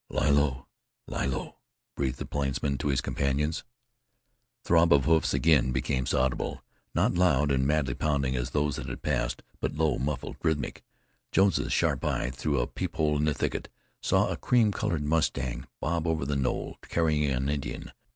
[0.09, 0.65] "Lie low!
[1.05, 1.59] lie low!"
[1.95, 3.63] breathed the plainsman to his companions.
[4.63, 6.63] Throb of hoofs again became audible,
[6.95, 10.83] not loud and madly pounding as those that had passed, but low, muffled, rhythmic.
[11.31, 13.69] Jones's sharp eye, through a peephole in the thicket,
[14.01, 17.91] saw a cream colored mustang bob over the knoll, carrying an Indian.